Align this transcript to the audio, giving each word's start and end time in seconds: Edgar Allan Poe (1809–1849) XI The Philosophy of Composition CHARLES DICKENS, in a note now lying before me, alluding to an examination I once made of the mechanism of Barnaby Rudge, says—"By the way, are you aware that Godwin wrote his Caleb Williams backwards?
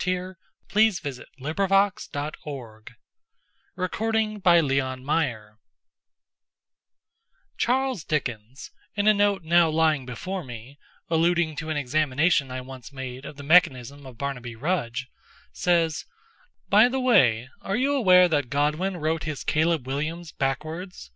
Edgar 0.00 0.38
Allan 0.76 0.92
Poe 0.94 1.10
(1809–1849) 1.58 1.58
XI 1.58 2.90
The 3.74 3.90
Philosophy 3.90 4.78
of 4.78 4.94
Composition 4.94 5.58
CHARLES 7.56 8.04
DICKENS, 8.04 8.70
in 8.94 9.08
a 9.08 9.12
note 9.14 9.42
now 9.42 9.68
lying 9.68 10.06
before 10.06 10.44
me, 10.44 10.78
alluding 11.10 11.56
to 11.56 11.70
an 11.70 11.76
examination 11.76 12.52
I 12.52 12.60
once 12.60 12.92
made 12.92 13.24
of 13.24 13.34
the 13.34 13.42
mechanism 13.42 14.06
of 14.06 14.16
Barnaby 14.16 14.54
Rudge, 14.54 15.08
says—"By 15.52 16.88
the 16.88 17.00
way, 17.00 17.48
are 17.60 17.74
you 17.76 17.92
aware 17.96 18.28
that 18.28 18.50
Godwin 18.50 18.98
wrote 18.98 19.24
his 19.24 19.42
Caleb 19.42 19.88
Williams 19.88 20.30
backwards? 20.30 21.10